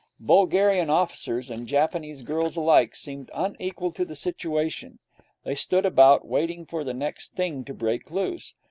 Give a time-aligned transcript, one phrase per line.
[0.23, 4.97] Bulgarian officers and Japanese girls alike seemed unequal to the situation.
[5.43, 8.55] They stood about, waiting for the next thing to break loose.